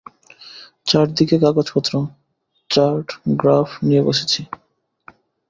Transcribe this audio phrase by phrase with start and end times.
[0.87, 1.93] চারদিকে কাগজপত্র,
[2.69, 3.05] chart,
[3.39, 4.41] graph নিয়ে বসেছি।